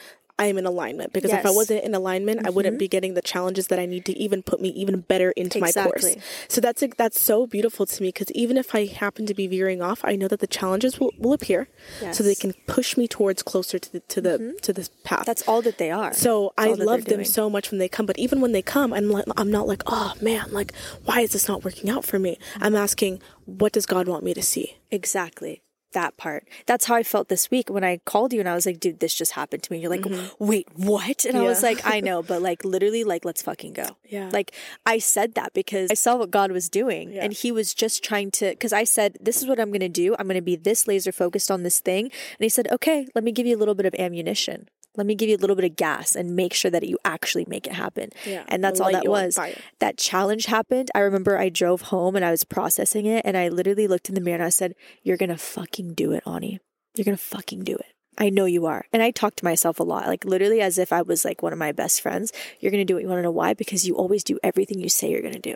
[0.42, 1.14] I am in alignment.
[1.14, 2.80] Because if I wasn't in alignment, I wouldn't mm-hmm.
[2.80, 5.72] be getting the challenges that I need to even put me even better into my
[5.72, 6.16] course.
[6.48, 9.82] So that's that's so beautiful to me because even if I happen to be veering
[9.82, 11.68] off, I know that the challenges will, will appear,
[12.12, 14.58] so they can push me towards closer to the to the mm-hmm.
[14.62, 15.26] to this path.
[15.26, 16.14] That's all that they are.
[16.14, 17.26] So I all that they're love them doing.
[17.26, 19.84] so much when they come, but even when they come, I'm like, I'm not like,
[19.88, 20.74] oh man, like
[21.06, 22.38] why is this not working out for me?
[22.38, 22.64] Mm-hmm.
[22.64, 24.78] I'm asking, what does God want me to see?
[24.90, 25.62] Exactly.
[25.94, 26.48] That part.
[26.66, 29.00] That's how I felt this week when I called you and I was like, dude,
[29.00, 29.80] this just happened to me.
[29.80, 30.06] You're like,
[30.40, 31.26] wait, what?
[31.26, 31.66] And I was Mm-hmm.
[31.66, 33.86] Like, I know, but like literally, like, let's fucking go.
[34.12, 34.30] Yeah.
[34.34, 34.54] Like,
[34.86, 37.24] I said that because I saw what God was doing Yeah.
[37.24, 39.88] and He was just trying to, because I said, this is what I'm going to
[39.90, 40.16] do.
[40.20, 42.06] I'm going to be this laser focused on this thing.
[42.06, 44.68] And He said, okay, let me give you a little bit of ammunition.
[44.98, 47.46] Let me give you a little bit of gas and make sure that you actually
[47.48, 48.10] make it happen.
[48.26, 49.38] Yeah, And that's all that was.
[49.80, 50.92] That challenge happened.
[50.94, 54.16] I remember I drove home and I was processing it and I literally looked in
[54.16, 56.60] the mirror and I said, You're gonna fucking do it, Ani.
[56.96, 57.86] You're gonna fucking do it.
[58.18, 58.86] I know you are.
[58.92, 61.54] And I talk to myself a lot, like literally as if I was like one
[61.54, 62.34] of my best friends.
[62.60, 63.04] You're gonna do it.
[63.04, 63.54] You wanna know why?
[63.54, 65.56] Because you always do everything you say you're gonna do.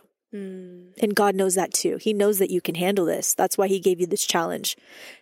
[1.02, 1.98] And God knows that too.
[1.98, 3.34] He knows that you can handle this.
[3.34, 4.76] That's why he gave you this challenge.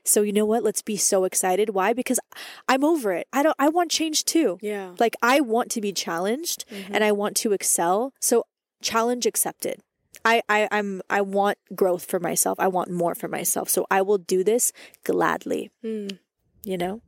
[0.03, 0.63] So you know what?
[0.63, 1.69] Let's be so excited.
[1.71, 1.93] Why?
[1.93, 2.19] Because
[2.67, 3.27] I'm over it.
[3.31, 4.57] I don't I want change too.
[4.61, 4.95] Yeah.
[4.99, 8.13] Like I want to be challenged and I want to excel.
[8.19, 8.45] So
[8.81, 9.81] challenge accepted.
[10.25, 12.59] I, I I'm I want growth for myself.
[12.59, 13.69] I want more for myself.
[13.69, 14.71] So I will do this
[15.03, 15.69] gladly.
[15.83, 16.17] Mm.
[16.63, 17.01] You know?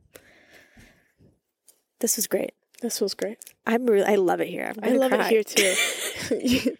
[2.00, 2.52] This was great.
[2.82, 3.38] This was great.
[3.66, 4.72] I'm really I love it here.
[4.82, 5.28] I love cry.
[5.30, 6.76] it here too.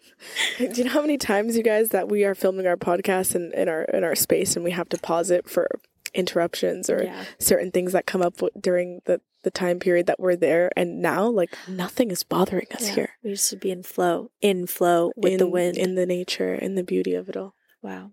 [0.57, 3.51] do you know how many times you guys that we are filming our podcast in,
[3.53, 5.67] in our in our space and we have to pause it for
[6.13, 7.23] interruptions or Yeah.
[7.39, 11.27] certain things that come up during the the time period that we're there and now
[11.27, 12.95] like nothing is bothering us Yeah.
[12.95, 15.77] here We used to be in flow, in flow with in the wind.
[15.77, 18.11] in the nature in the beauty of it all wow.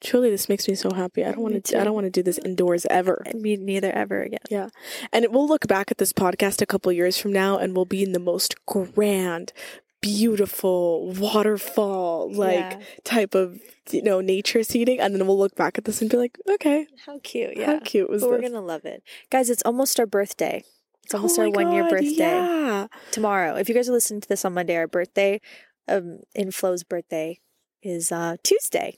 [0.00, 2.22] Truly this makes me so happy i don't want to i don't want to do
[2.22, 4.40] this indoors ever And me neither ever again.
[4.50, 4.68] Yeah.
[5.12, 8.02] And we'll look back at this podcast a couple years from now and we'll be
[8.02, 9.52] in the most grand,
[10.00, 12.78] beautiful waterfall like Yeah.
[13.04, 13.60] type of
[13.90, 16.86] you know nature seating and then we'll look back at this and be like, okay,
[17.06, 17.66] How cute, yeah.
[17.74, 18.50] how cute was but we're this?
[18.50, 19.02] gonna love it.
[19.30, 20.64] Guys, it's almost our birthday.
[21.04, 22.08] It's almost Oh our my one year birthday.
[22.08, 22.86] Yeah.
[23.10, 23.56] tomorrow.
[23.56, 25.40] If you guys are listening to this on Monday, our birthday,
[25.88, 27.40] um, Inflow's birthday
[27.82, 28.96] is uh Tuesday,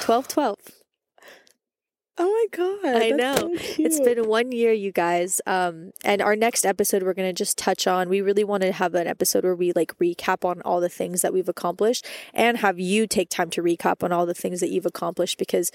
[0.00, 0.58] twelve twelve.
[2.16, 3.02] Oh my god.
[3.02, 3.34] I know.
[3.34, 5.40] so It's been one year, you guys.
[5.46, 8.08] Um, and our next episode, we're gonna just touch on.
[8.08, 11.22] We really want to have an episode where we like recap on all the things
[11.22, 14.70] that we've accomplished, and have you take time to recap on all the things that
[14.70, 15.70] you've accomplished because.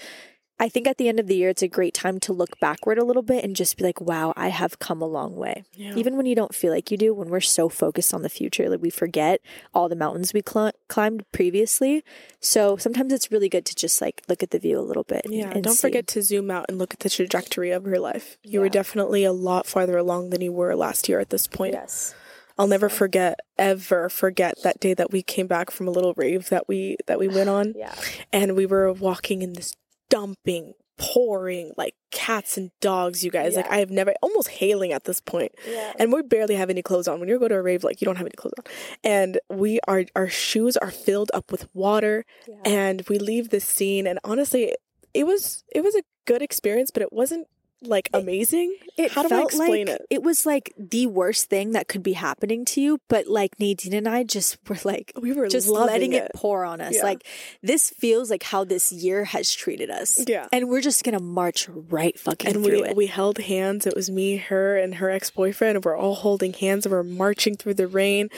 [0.60, 2.98] I think at the end of the year, it's a great time to look backward
[2.98, 5.64] a little bit and just be like, wow, I have come a long way.
[5.74, 5.94] Yeah.
[5.96, 8.68] Even when you don't feel like you do, when we're so focused on the future,
[8.68, 9.40] like we forget
[9.74, 12.04] all the mountains we cl- climbed previously.
[12.40, 15.22] So sometimes it's really good to just like look at the view a little bit.
[15.30, 15.88] yeah, and don't see.
[15.88, 18.36] forget to zoom out and look at the trajectory of your life.
[18.44, 21.72] You were definitely a lot farther along than you were last year at this point.
[21.72, 22.14] Yes.
[22.58, 26.50] I'll never forget ever forget that day that we came back from a little rave
[26.50, 27.94] that we that we went on Yeah.
[28.34, 29.74] and we were walking in this
[30.10, 33.56] dumping pouring like cats and dogs you guys.
[33.56, 35.52] Like I have never almost hailing at this point.
[35.66, 35.94] Yeah.
[35.98, 37.20] and we barely have any clothes on.
[37.20, 38.64] When you go to a rave like you don't have any clothes on.
[39.02, 42.56] And we are our shoes are filled up with water Yeah.
[42.66, 44.06] and we leave this scene.
[44.06, 44.74] And honestly
[45.14, 47.46] it was it was a good experience but it wasn't
[47.82, 48.76] like amazing.
[48.96, 50.22] It How do I explain like it?
[50.22, 54.06] was like the worst thing that could be happening to you, but like Nadine and
[54.06, 56.24] I just were like We were just letting it.
[56.24, 56.30] it.
[56.34, 56.96] pour on us.
[56.96, 57.04] Yeah.
[57.04, 57.26] Like
[57.62, 60.22] this feels like how this year has treated us.
[60.28, 60.46] Yeah.
[60.52, 62.96] And we're just gonna march right fucking and through we it.
[62.96, 63.86] we held hands.
[63.86, 67.02] It was me, her, and her ex boyfriend, and we're all holding hands and we're
[67.02, 68.28] marching through the rain.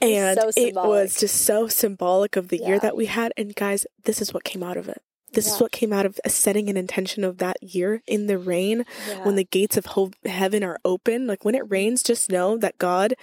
[0.00, 3.32] And so it was just so symbolic of the year that we had.
[3.36, 5.00] And guys, this is what came out of it.
[5.32, 5.54] This Yeah.
[5.54, 8.84] is what came out of setting an intention of that year in the rain
[9.22, 11.26] when the gates of ho- heaven are open.
[11.26, 13.14] Like when it rains, just know that God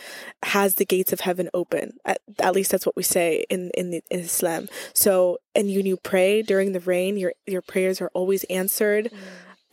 [0.43, 1.98] has the gates of heaven open.
[2.06, 4.70] At, at least that's what we say in in, the, in Islam.
[4.93, 9.06] So, and when you pray during the rain, your your prayers are always answered.
[9.12, 9.17] Mm.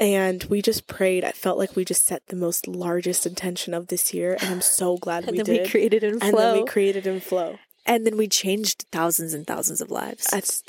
[0.01, 1.23] And we just prayed.
[1.23, 4.61] I felt like we just set the most largest intention of this year, and I'm
[4.61, 5.63] so glad and we then did.
[5.63, 6.27] we created Inflow.
[6.29, 7.59] and then we created Inflow.
[7.87, 10.65] and then we changed thousands and thousands of lives That's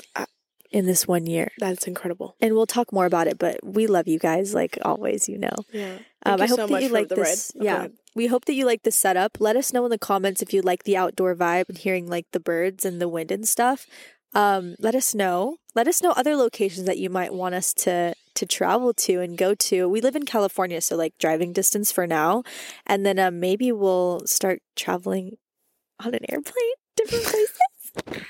[0.70, 1.50] in this one year.
[1.58, 2.36] that's incredible.
[2.40, 5.54] And we'll talk more about it, but we love you guys like always, you know.
[5.72, 5.98] Yeah.
[6.24, 7.52] Um, I hope so that you like this.
[7.54, 7.62] ride.
[7.62, 9.38] Oh, yeah, we hope that you like the setup.
[9.40, 12.26] Let us know in the comments if you like the outdoor vibe and hearing like
[12.32, 13.86] the birds and the wind and stuff.
[14.34, 15.56] Um, let us know.
[15.74, 19.38] Let us know other locations that you might want us to to travel to and
[19.38, 19.88] go to.
[19.88, 22.42] We live in California, so like driving distance for now,
[22.86, 25.38] and then um, maybe we'll start traveling
[26.04, 28.26] on an airplane, different places.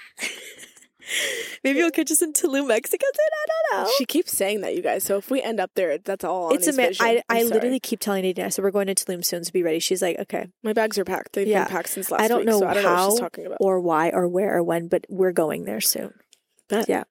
[1.65, 3.07] Maybe we'll catch us in Tulum, Mexico.
[3.07, 3.27] Soon.
[3.33, 3.45] I
[3.77, 3.91] don't know.
[3.99, 5.05] She keeps saying that, you guys.
[5.05, 6.51] So if we end up there, that's all.
[6.55, 7.23] it's a Ani's man.
[7.29, 7.51] I, sorry.
[7.51, 9.79] literally keep telling Nadine, So we're going to Tulum soon, so be ready.
[9.79, 10.49] She's like, okay.
[10.63, 11.33] my bags are packed.
[11.35, 11.65] They've Yeah.
[11.65, 13.21] been packed since last I don't week, know so I don't know what how she's
[13.21, 13.59] talking about.
[13.61, 16.15] or why or where or when, but we're going there soon.
[16.69, 16.89] Bet.
[16.89, 17.05] Yeah.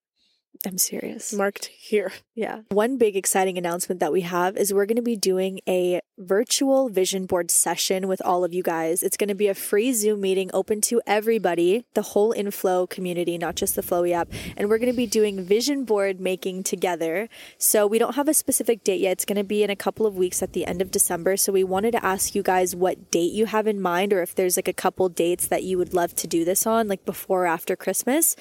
[0.65, 1.33] I'm serious.
[1.33, 2.11] Marked here.
[2.37, 2.63] Yeah.
[2.67, 6.89] One big exciting announcement that we have is we're going to be doing a virtual
[6.89, 9.01] vision board session with all of you guys.
[9.01, 13.37] It's going to be a free Zoom meeting open to everybody, the whole Inflow community,
[13.37, 14.27] not just the Flowy app.
[14.57, 17.29] And we're going to be doing vision board making together.
[17.57, 19.13] So we don't have a specific date yet.
[19.13, 21.37] It's going to be in a couple of weeks at the end of December.
[21.37, 24.35] So we wanted to ask you guys what date you have in mind or if
[24.35, 27.43] there's like a couple dates that you would love to do this on, like before
[27.43, 28.35] or after Christmas.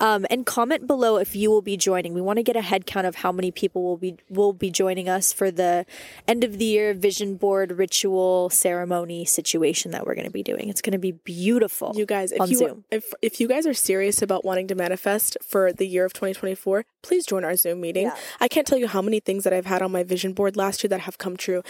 [0.00, 2.14] Um, and comment below if you will be joining.
[2.14, 4.70] We want to get a head count of how many people will be will be
[4.70, 5.84] joining us for the
[6.26, 10.68] end of the year vision board ritual ceremony situation that we're going to be doing.
[10.68, 11.92] It's going to be beautiful.
[11.94, 12.84] You guys, if on you Zoom.
[12.90, 16.84] if if you guys are serious about wanting to manifest for the year of 2024,
[17.02, 18.06] please join our Zoom meeting.
[18.06, 18.16] Yeah.
[18.40, 20.82] I can't tell you how many things that I've had on my vision board last
[20.82, 21.62] year that have come true.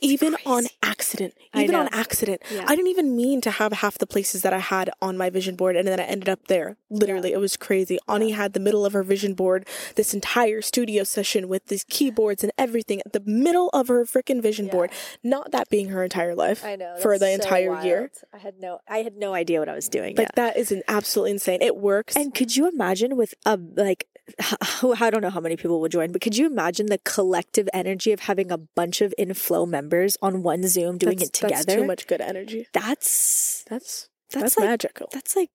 [0.00, 1.34] Even on accident.
[1.54, 2.42] Even on accident.
[2.50, 2.64] Yeah.
[2.66, 5.56] I didn't even mean to have half the places that I had on my vision
[5.56, 6.76] board and then I ended up there.
[6.90, 7.98] Literally, it was crazy.
[8.08, 12.42] Ani had the middle of her vision board, this entire studio session with these keyboards
[12.42, 14.90] and everything at the middle of her freaking vision board.
[15.22, 18.10] Not that being her entire life I know for the so entire year.
[18.32, 20.16] I had no I had no idea what I was doing.
[20.16, 20.30] Like yeah.
[20.36, 21.62] that is an absolutely insane.
[21.62, 22.16] It works.
[22.16, 24.06] And could you imagine with a like
[24.40, 28.12] I don't know how many people will join, but could you imagine the collective energy
[28.12, 31.64] of having a bunch of inflow members on one Zoom doing that's, it together?
[31.64, 32.66] That's too much good energy.
[32.72, 35.08] That's That's that's, that's, like magical.
[35.12, 35.50] that's like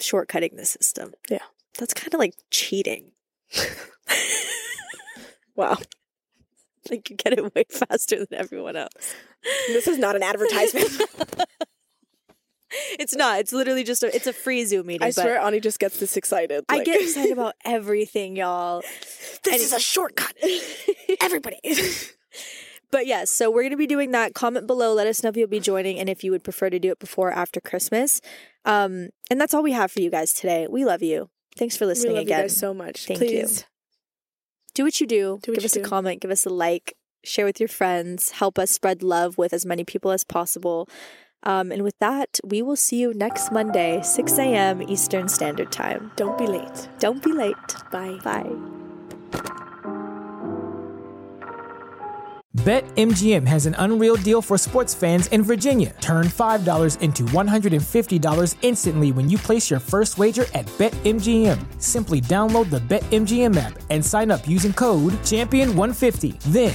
[0.00, 1.12] shortcutting the system.
[1.28, 1.44] Yeah.
[1.78, 3.12] That's kind of like cheating.
[5.56, 5.78] Wow.
[6.90, 9.14] Like you get it way faster than everyone else.
[9.68, 10.88] This is not an advertisement.
[12.98, 13.38] It's not.
[13.38, 15.06] It's literally just a it's a free Zoom meeting.
[15.06, 16.64] I swear Ani just gets this excited.
[16.68, 18.82] I get excited about everything, y'all.
[19.44, 20.34] this and- is a shortcut.
[21.20, 21.58] Everybody.
[22.90, 24.34] But yes, so we're going to be doing that.
[24.34, 24.94] Comment below.
[24.94, 26.98] Let us know if you'll be joining and if you would prefer to do it
[26.98, 28.20] before or after Christmas.
[28.64, 30.66] Um, and that's all we have for you guys today.
[30.70, 31.28] We love you.
[31.56, 32.38] Thanks for we listening love again.
[32.38, 33.06] you guys so much.
[33.06, 33.48] Thank you.
[34.74, 35.40] Do what you do.
[35.42, 36.20] Do what give you us a comment.
[36.20, 36.94] Give us a like.
[37.24, 38.30] Share with your friends.
[38.32, 40.88] Help us spread love with as many people as possible.
[41.46, 44.82] Um, and with that, we will see you next Monday, 6 a.m.
[44.82, 46.10] Eastern Standard Time.
[46.16, 46.88] don't be late.
[46.98, 47.54] Don't be late.
[47.92, 48.18] Bye.
[48.24, 48.50] Bye.
[52.66, 55.94] BetMGM has an unreal deal for sports fans in Virginia.
[56.00, 61.80] Turn $5 into $150 instantly when you place your first wager at BetMGM.
[61.80, 66.40] Simply download the BetMGM app and sign up using code Champion150.
[66.50, 66.74] Then